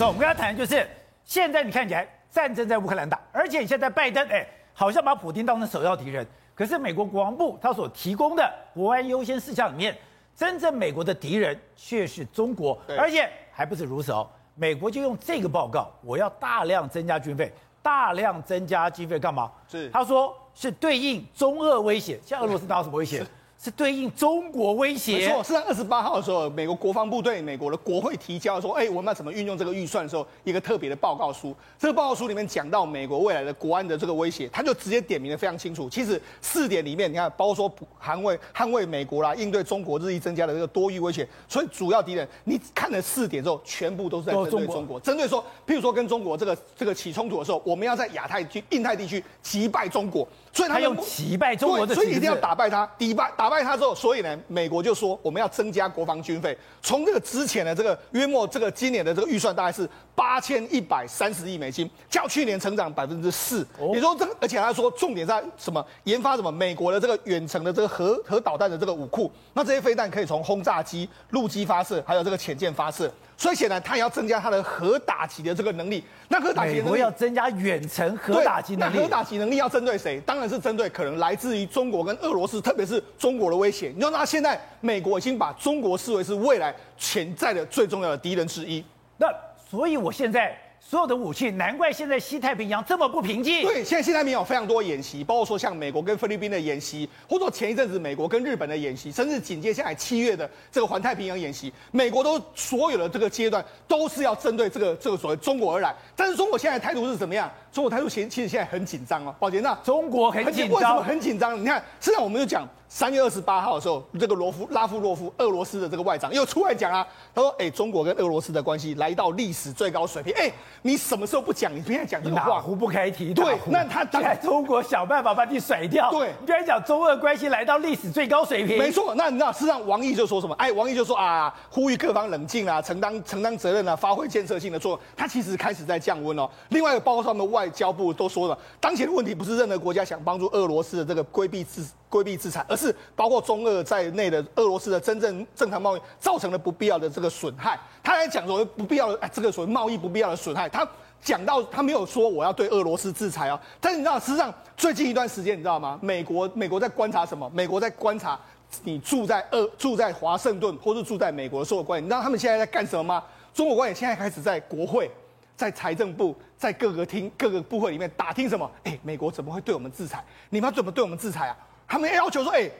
[0.00, 0.88] 走，我们跟他谈就是，
[1.26, 6.26] 现在你看起来战争在乌克兰打，而且现在拜登哎，好像把普京当成首要敌人。
[6.54, 9.94] 可是美国国防部他所提供的国安优先事项里面，
[10.34, 14.26] 真正美国的敌人却是中国，而且还不止如此哦。
[14.54, 19.52] 美国就用这个报告，我要大量增加军费，大量增加经费干嘛？
[19.68, 23.22] 是他说是对应中俄威胁，像俄罗斯哪有什么威胁？
[23.62, 25.44] 是对应中国威胁，没错。
[25.44, 31.54] 是在二十八号的时候，美国国防部对美国的国会提交说，哎，我们要怎么运用这个预算的时候，一个特别的报告书。
[31.78, 35.90] 这个报告书里面讲到美国未来的国安的这个威胁，他就直接点名的非常清楚。
[35.90, 37.70] 其实四点里面，你看，包括说
[38.02, 50.26] 捍卫捍卫美国啦，应对中国日益增加的这个多域威胁，所以主要敌人，你看了四点之后，全部都是在针对中国，针对说，譬如说跟中国这个这个起冲突的时候，我们要在亚太区、印太地区击败中国。
[50.52, 63.66] 所以他，他用击败中国的，所以一定要打败他，击败打败他之后，所以呢，美国就说我们要增加国防军费，从这个之前的这个约莫这个今年的这个预算大概是八千一百三十亿美金，较去年成长百分之四。
[63.92, 65.84] 你说这个，而且他说重点在什么？
[66.04, 66.50] 研发什么？
[66.52, 73.12] 美国的这个远程的这个核核导弹的这个武库，那这些飞弹可以从轰炸机、陆基发射，还有这个潜舰发射。
[73.40, 76.04] 所以显然，他也要增加他的核打击的这个能力。
[76.28, 78.96] 那核打击能力，要增加远程核打击能力。
[78.98, 80.20] 那核打击能力要针对谁？
[80.26, 83.90] 当然是针对可能来自于中国跟俄罗斯，特别是中国的威胁。
[83.94, 88.84] 你说，那现在美国已经把中国视为是未来潜在的最重要的敌人之一。
[89.16, 89.26] 那
[89.70, 90.54] 所以，我现在。
[90.82, 93.62] 所有的武器，难怪现在西太平洋这么不平静。
[93.62, 105.94] 对，现在西太平洋有非常多演习，包括说像美国跟菲律宾的演习，或者说前一阵子美国跟日本的演习，甚至紧接下来七月的这个环太平洋演习，美国都所有的这个阶段都是要针对这个这个所谓中国而来。
[106.16, 107.48] 但是中国现在态度是怎么样？
[107.70, 111.60] 中国态度其实其实现在很紧张哦，宝杰，那中国很紧张，为什么很紧张？
[111.60, 112.66] 你看，现在我们就讲。
[112.92, 120.50] 三月二十八号的时候，这个罗夫拉夫洛夫，俄罗斯的这个外长又出来讲啊，他说：“哎，中国跟俄罗斯的关系来到历史最高水平。”哎，
[120.82, 121.72] 你什么时候不讲？
[121.72, 123.32] 你现在讲这个话，哪壶不开提。
[123.32, 126.10] 对，那他当然中国想办法把你甩掉。
[126.10, 129.14] 对，你刚才讲中俄关系来到历史最高水平，没错。
[129.14, 130.54] 那你知道，事实上王毅就说什么？
[130.56, 135.00] 哎，王毅就说啊，呼吁各方冷静啊，承担承担责任啊，发挥建设性的作用。
[135.16, 136.50] 他其实开始在降温哦。
[136.70, 141.84] 另外，包括他们的外交部都说了，当前的问题不是任何国家想帮助俄罗斯的这个规避制。
[142.10, 147.78] 规避制裁，而是包括中俄在内的俄罗斯的真正正常贸易造成了不必要的这个损害。
[148.02, 150.68] 他来讲所谓不必要的哎，这个所谓贸易不必要的损害。
[150.68, 150.86] 他
[151.22, 155.98] 讲到他没有说我要对俄罗斯制裁啊，但是你知道，事实上最近一段时间你知道吗？
[156.02, 157.48] 美国美国在观察什么？
[157.54, 158.38] 美国在观察
[158.82, 162.04] 你住在俄住在华盛顿或是住在美国的所有官员。
[162.04, 163.22] 你知道他们现在在干什么吗？
[163.52, 165.10] 中国官员现在开始在国会、
[165.56, 168.70] 在财政部、在各个厅各个部会里面打听什么？
[168.84, 170.24] 哎，美国怎么会对我们制裁？
[170.48, 171.56] 你们要怎么对我们制裁啊？
[171.90, 172.70] 他们要求说：“哎，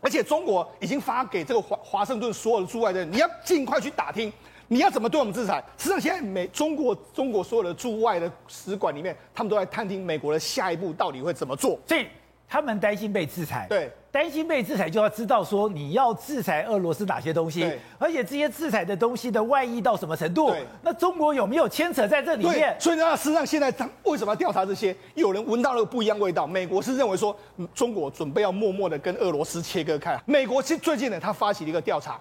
[0.00, 4.32] 而且中国已经发给这个华华盛顿所有的驻外的人，你要尽快去打听，
[4.66, 5.62] 你要怎么对我们制裁？
[5.76, 11.78] 实际上，现在美中国中国所有的驻外的使馆里面，他们都在探听美国的下一步到底会怎么做。
[11.84, 12.06] 进
[12.48, 13.66] 他们担心被制裁。
[13.68, 20.54] 对。”担心被制裁，就要知道说你要制裁俄罗斯哪些东西，而且这些制裁的东西的外溢到什么程度？
[20.80, 22.74] 那中国有没有牵扯在这里面？
[22.80, 24.96] 所以呢，事实上现在他为什么要调查这些？
[25.16, 26.46] 有人闻到了不一样味道。
[26.46, 27.36] 美国是认为说，
[27.74, 30.18] 中国准备要默默的跟俄罗斯切割开。
[30.24, 32.18] 美国是最近呢，他发起了一个调查。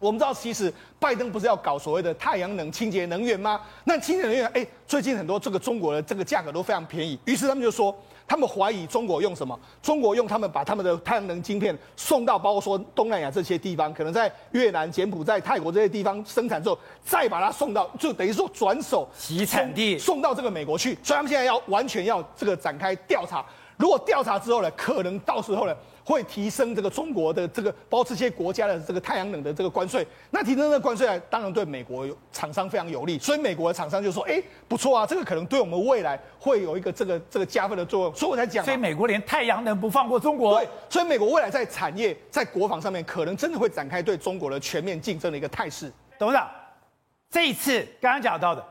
[0.00, 3.60] 我们知道，其实拜登不是要搞所谓的太阳能清洁能源吗？
[3.84, 7.94] 那清洁能源，哎，最近很多这个中国的这个价格都非常便宜，于是他们就说。
[8.26, 9.58] 他们怀疑中国用什么？
[9.82, 20.96] 中国用他们把他们的太阳能晶片送到，包括说东南亚这些地方，可能在越南、柬埔寨、泰国这些地方生产之后，再把它送到，就等于说转手集产地送到这个美国去。
[21.02, 23.44] 所以他们现在要完全要这个展开调查。
[23.80, 25.74] 如果调查之后呢，可能到时候呢。
[26.02, 45.92] 会提升这个中国的这个包括这些国家的这个太阳能的这个关税，那提升这个关税呢，当然对美国有厂商非常有利，所以美国的厂商就说，哎，不错啊，这个可能对我们未来会有一个这个这个加分的作用，所以我才讲，所以美国连太阳能不放过中国，对，所以美国未来在产业在国防上面可能真的会展开对中国的全面竞争的一个态势。
[46.18, 46.50] 董事长，
[47.30, 48.64] 这一次刚刚讲到的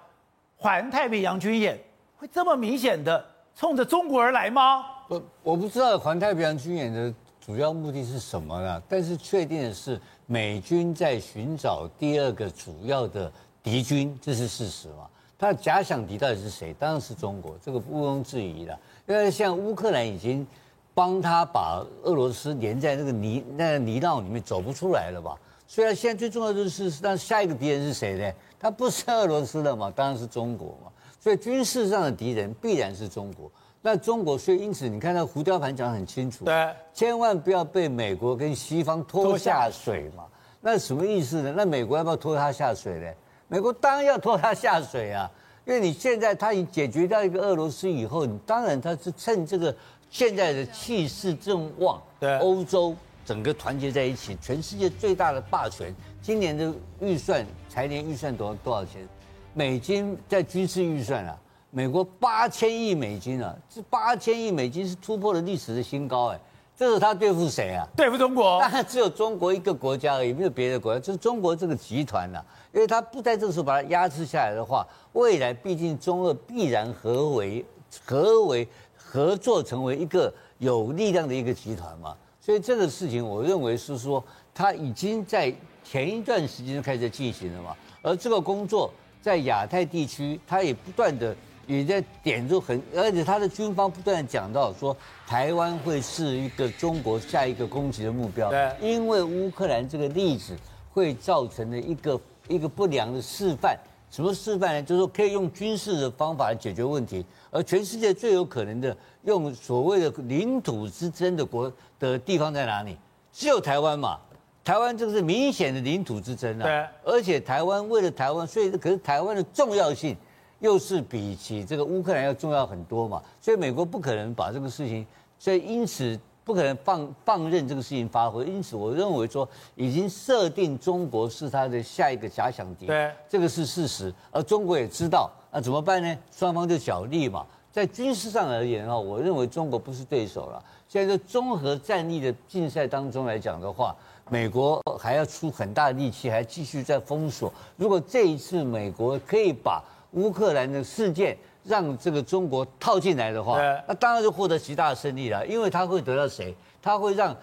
[0.58, 1.80] 环太平洋军演
[2.18, 4.84] 会这么明显的冲着中国而来吗？
[5.10, 7.14] 我我不知道环太平洋军演的。
[7.42, 8.80] 主要目的是什么呢？
[8.88, 13.32] 但是确定的是，美军在寻找第二个主要的
[13.64, 15.10] 敌军，这是事实嘛？
[15.36, 16.76] 他的假想敌到底是谁？
[16.78, 18.80] 当然是中国，这个毋庸置疑的。
[19.08, 20.46] 因为像乌克兰已经
[20.94, 25.36] 帮他把俄罗斯连在那个泥那个泥淖里面走不出来了吧？
[25.66, 28.32] 虽然现在最重要的是，但下一个敌人是谁呢？
[28.60, 29.92] 他不是俄罗斯的嘛？
[29.96, 30.92] 当然是中国嘛。
[31.20, 33.52] 所以军事上的敌人必然是中国。
[33.82, 40.26] 那中国，所以因此，你看到胡雕盘讲得很清楚，对，千万不要被美国跟西方拖下水嘛。
[40.62, 41.54] 那什么意思呢？
[41.56, 43.08] 那美国要不要拖他下水呢？
[43.48, 45.32] 美国当然要拖他下水啊，
[45.66, 49.74] 因为你现在他已解决掉一个俄罗斯以后，你当然他是趁这个
[50.10, 52.94] 现在的气势正旺，对欧洲
[53.26, 59.08] 整个团结在一起，全世界最大的霸权，今年的预算财年预算多多少钱？
[59.54, 61.38] 美金在军事预算啊，
[61.72, 66.40] 美国八千亿美金啊，这八千亿美金是突破了历史的新高哎。
[66.76, 67.86] 这是他对付谁啊？
[67.96, 68.58] 对付中国？
[68.62, 72.46] 当然只有中国一个国家而已，没有别的国家，就是中国这个集团呐、啊。
[72.74, 77.66] 因为他不在这个时候把它压制下来的话，未来毕竟中俄必然合为
[78.08, 78.66] 合为
[78.96, 82.16] 合作成为一个有力量的一个集团嘛。
[82.40, 84.24] 所以这个事情，我认为是说，
[84.56, 87.76] 他已经在前一段时间就开始进行了嘛。
[88.02, 88.90] 而这个工作
[89.22, 91.36] 在亚太地区，他也不断的。
[91.70, 94.96] 也在点出很，而且他的军方不断讲到说，
[95.28, 98.50] 台湾会是一个中国下一个攻击的目标。
[98.50, 100.58] 对，因为乌克兰这个例子
[100.92, 103.78] 会造成的一个一个不良的示范。
[104.10, 104.82] 什么示范呢？
[104.82, 112.98] 就是说可以用军事的方法来解决问题，而全世界最有可能的用所谓的领土之争的国的地方在哪里？
[113.32, 114.18] 只有台湾嘛。
[114.64, 116.64] 台湾这个是明显的领土之争啊。
[116.64, 120.18] 对，而且台湾为了台湾，所以可是台湾的重要性。
[120.60, 125.06] 又是比起这个乌克兰要重要很多嘛，所以美国不可能把这个事情，
[125.38, 128.46] 所以因此不可能放放任这个事情发挥。
[128.46, 134.14] 因此，我认为说已经设定中国是他的下一个假想敌，对，这个是事实。
[134.32, 136.18] 而中国也知道，那怎么办呢？
[136.32, 137.46] 双方就角力嘛。
[137.72, 140.62] 在军事上而言啊，我认为中国不是对手了。
[140.88, 143.96] 现在在综合战力的竞赛当中来讲的话，
[144.28, 147.54] 美国还要出很大的力气，还继续在封锁。
[147.78, 156.56] 如果这一次美国可以把乌克兰的事件让这个中国套进来的话，那当然就获得极大的胜利了，因为他会得到谁？
[156.82, 157.36] 他会让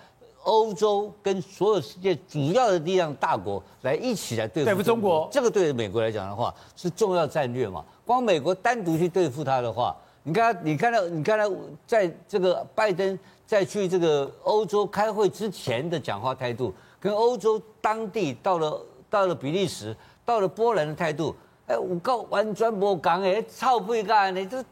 [0.43, 5.29] 欧洲跟所有世界主要的力量大国来一起来对付中国。
[5.31, 7.85] 这个对美国来讲的话是重要战略嘛。
[8.05, 11.51] 光美国单独去对付他的话，你看，你看到，你看到，
[11.87, 18.81] 在这个拜登在去这个欧洲开会之前的讲话态度，跟欧洲当地到了
[19.11, 21.35] 到了比利时、到了波兰的态度。
[21.67, 24.65] 哎，我告完全无讲哎，臭屁干你这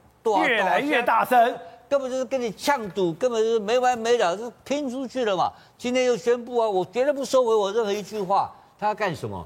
[0.46, 1.55] 越来越大声，
[1.88, 5.52] 根本就是跟你呛赌，根本就是没完没了，就拼出去了嘛。
[5.76, 8.55] 今天又宣布啊，我绝对不收回我任何一句话。
[8.79, 9.44] 他要干什么？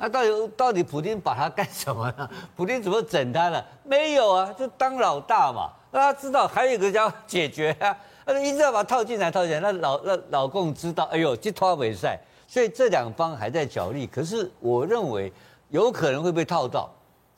[0.00, 2.28] 那到底到底普京把他干什么呢？
[2.56, 3.64] 普京怎么整他呢？
[3.84, 5.70] 没有啊，就当老大嘛。
[5.92, 7.96] 那他知道还有一个叫解决啊，
[8.26, 9.60] 他一直要把他套进来套进来。
[9.60, 12.18] 那老那老共知道，哎呦，这拖尾赛，
[12.48, 14.04] 所以这两方还在角力。
[14.04, 15.32] 可是我认为。
[15.70, 16.90] 有可能会被套到，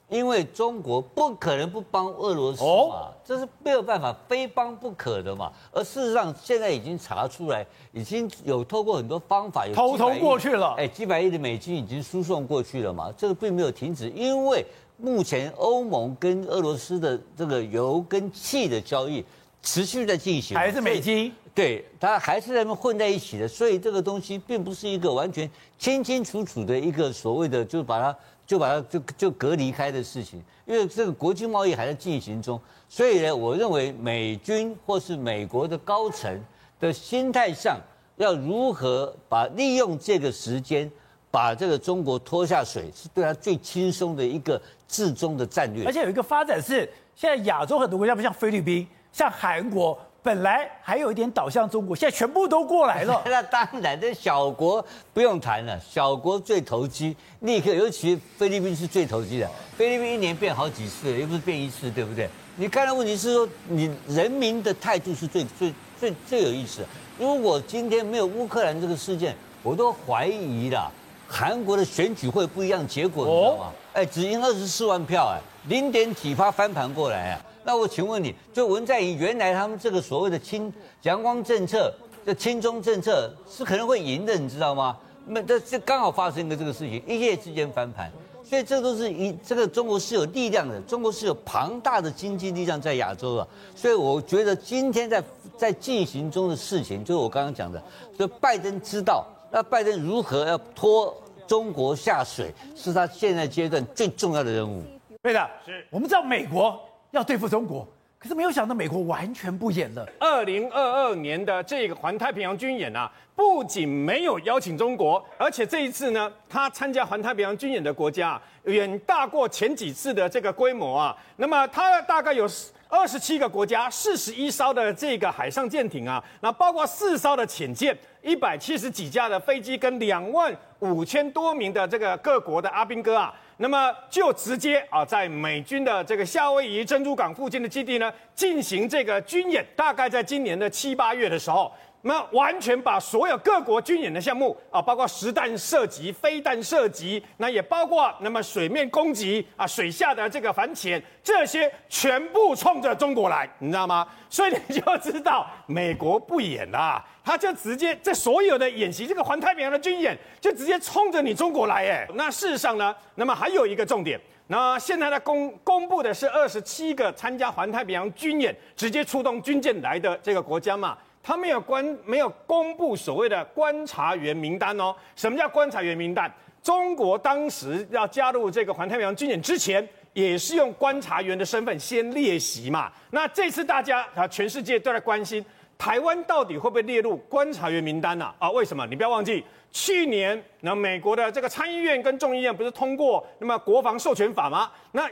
[0.08, 5.52] 因为中国不可能不帮俄罗斯嘛，这是没有办法，非帮不可的嘛。
[5.72, 13.12] 而事实上，现在已经查出来，已经有透过很多方法，有偷偷过去了，哎，几百亿的美金已经输送过去了嘛。
[13.16, 14.64] 这个并没有停止，因为
[14.96, 19.24] 目前欧盟跟俄罗斯的这个油跟气的交易
[19.62, 21.32] 持续在进行，还是美金。
[21.52, 28.16] 对，它还是在那混在一起的，所以这个东西并不是一个完全清清楚楚的一个所谓的，就把它
[28.46, 32.58] 就把它就就隔离开的事情，因为这个国际贸易还在进行中，
[32.88, 36.40] 所以呢，我认为美军或是美国的高层
[36.78, 37.78] 的心态上，
[38.16, 40.90] 要如何把利用这个时间
[41.30, 45.84] 把这个中国拖下水，是对他最轻松的一个至终的战略。
[45.84, 49.98] 而且有一个发展是，现在亚洲很多国家不像菲律宾，像韩国。
[50.22, 53.22] 本来还有一点倒向中国，现在全部都过来了。
[53.24, 59.48] 那当然，这小国不用谈了，小国最投机，立刻，尤其菲律宾是最投机的。
[59.78, 62.28] 菲律宾一年变好几次，又不是变一次，对不对？
[62.56, 66.84] 你看到问题是说，你人民的态度是最最最最有意思。
[67.18, 70.92] 如果今天没有乌克兰这个事件，我都怀疑了，
[71.26, 73.72] 韩国的选举会不一样结果，你知道吗？
[73.94, 77.40] 哎，只赢二十四万票，哎，零点几趴翻盘过来啊。
[77.64, 81.92] 那我请问你，就文在寅原来他们这个所谓的亲阳光政策、
[82.24, 84.96] 这亲中政策是可能会赢的，你知道吗？
[85.26, 88.10] 那这这刚好发生一个这个事情，一夜之间翻盘，
[88.42, 95.22] 所以这都是一这个中国是有力量的，中国是有庞大的经济力量在亚洲的，所以我觉得今天在
[95.56, 97.80] 在进行中的事情，就是我刚刚讲的，
[98.18, 101.14] 就拜登知道，那拜登如何要拖
[101.46, 104.82] 中国下水，是他现在阶段最重要的任务。
[105.22, 106.80] 对的，是我们知道美国。
[107.10, 107.86] 要对付中国，
[108.18, 110.06] 可是没有想到美国完全不演了。
[110.18, 121.16] 二零二二年的这个环太平洋军演啊，不仅没有邀请中国，而且这一次呢，他参加环太平洋军演的国家远大过前几次的这个规模啊。
[121.36, 122.48] 那么他大概有
[122.88, 133.34] 二十七个国家，四十一艘的这个海上舰艇啊，那包括四艘的潜舰，一百七十几架的飞机，跟两万五千多名的这个各国的阿兵哥啊。
[133.62, 139.62] 那么就直接啊，在美军的这个夏威夷珍珠港附近的基地呢，进行这个军演。
[139.76, 141.70] 大概在今年的七八月的时候。
[142.02, 154.06] 那完全把所有各国军演的项目啊，包括实弹射击、飞弹射击，那也包括那么水面攻击啊、水下的这个反潜，这些全部冲着中国来，你知道吗？
[154.30, 170.96] 所以你就知道美国不演了，他就直接这所有的演习，这个环太平洋的军演就直接冲着你中国来，哎，那事实上呢，那么还有一个重点，那现在呢公公布的是二十七个参加环太平洋军演直接出动军舰来的这个国家嘛。
[171.22, 174.94] 他没有关没有公布所谓的观察员名单哦。
[175.14, 176.32] 什么叫观察员名单？
[176.62, 182.92] 中国当时要加入这个环太平洋军演之前，也是用观察员的身份先列席嘛。
[183.10, 185.42] 那这次大家啊，全世界都在关心
[185.78, 188.30] 台湾到底会不会列入观察员名单呢？
[188.38, 188.86] 啊，为什么？
[188.88, 194.70] 你不要忘记，去年那美国的这个参议院跟众议院不是通过那么国防授权法吗？
[194.92, 195.08] 那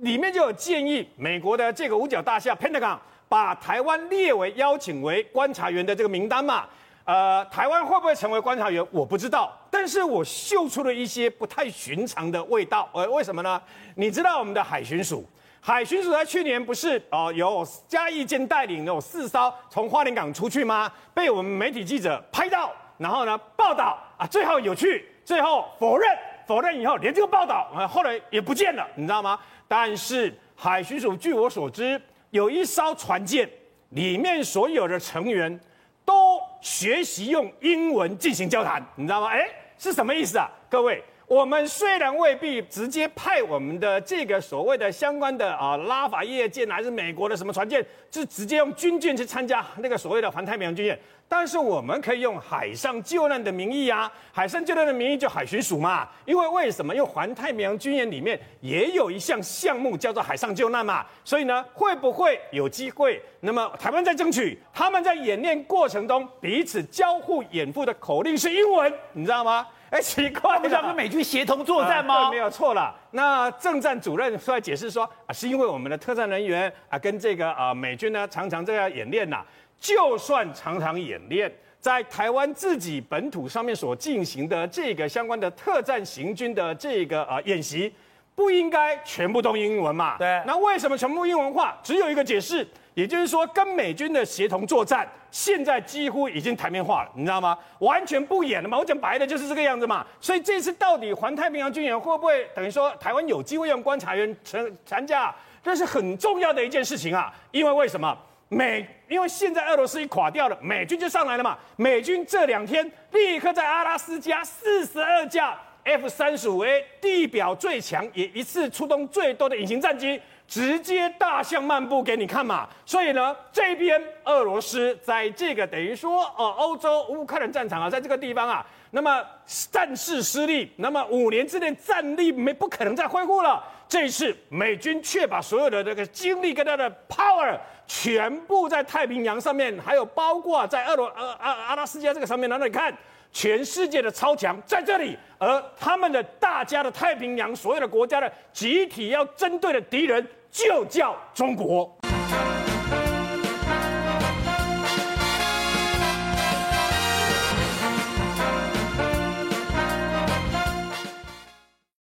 [0.00, 2.98] 里面就有建议美国的这个五角大厦 Pentagon。
[3.28, 6.66] 把台湾列为邀请为观察员的这个名单嘛，
[7.04, 8.84] 呃，台湾会不会成为观察员？
[8.90, 12.88] 我不知道，但是我嗅出了一些不太寻常的味道。
[12.92, 13.60] 呃，为什么呢？
[13.96, 15.24] 你知道我们的海巡署，
[15.60, 20.90] 海巡署在去年不是哦、有嘉义舰带领有四艘从花莲港出去吗？
[21.12, 26.08] 被我们媒体记者拍到，然后呢报道啊，最后有去，最后否认，
[26.46, 29.38] 否认以后连这个报道啊后来也不见了，你知道吗？
[29.66, 32.00] 但是海巡署据我所知。
[32.30, 33.48] 有一艘船舰，
[33.90, 35.58] 里面所有的成员
[36.04, 39.28] 都学习用英文进行交谈，你知道吗？
[39.28, 40.50] 哎，是什么意思啊？
[40.68, 50.98] 各位，我们虽然未必直接派我们的这个所谓的相关的啊拉法叶舰还是美国的什么船舰，是直接用军舰去参加那个所谓的环太平洋军演。
[51.28, 56.08] 但是我们可以用海上救难的名义啊，海上救难的名义就海巡署嘛。
[56.24, 56.94] 因为为什么？
[56.94, 61.04] 因为环太平洋军演里面也有一项项目叫做海上救难嘛。
[61.22, 63.20] 所以呢，会不会有机会？
[63.40, 69.66] 那么台湾在争取，他们在演练过程中彼此交互掩护的口令是英文，你知道吗？
[69.90, 72.28] 哎，奇怪，不是要跟美军协同作战吗？
[72.28, 72.94] 对，没有错了。
[73.12, 79.46] 那政战主任出来解释说啊，是因为我们的特战人员啊，跟这个啊美军呢常常这样演练呐、啊。
[79.80, 87.94] 就算常常演练，在台湾自己本土上面所进行的这个相关的特战行军的这个啊演习，
[88.38, 90.16] 不应该全部都英文嘛？
[90.16, 90.40] 对。
[90.46, 91.76] 那为什么全部英文化？
[91.82, 92.64] 只有一个解释，
[92.94, 97.58] 也就是说跟美军的协同作战，现在几乎已经台面化了，你知道吗？
[97.80, 98.78] 完全不演了嘛？
[98.78, 100.06] 我讲白的就是这个样子嘛。
[100.20, 105.34] 所以这次到底环太平洋军演会不会等于说台湾有机会让观察员参参加？
[105.60, 107.34] 这是很重要的一件事情啊。
[107.50, 108.16] 因为为什么？
[108.50, 111.58] 美，因为现在俄罗斯一垮掉了，美军就上来了嘛。
[111.74, 122.68] 美军这两天立刻在阿拉斯加四十二架 F 三十五 A 地表最强，也一次出动最多的隐形战机，直接大象漫步给你看嘛。
[122.84, 129.24] 所以呢，这边俄罗斯在这个等于说，哦，欧洲乌克兰战场啊，在这个地方啊，那么
[129.70, 133.64] 战事失利，那么五年之内战力没不可能再恢复了。
[133.88, 142.94] 这一次美军却把所有的这个精力跟他的 power 全部在太平洋上面，还有包括在俄罗呃阿阿拉斯加这个上面，那你看，
[143.32, 151.97] 全世界的超强在这里，而他们的大家的太平洋所有的国家的集体要针对的敌人就叫中国。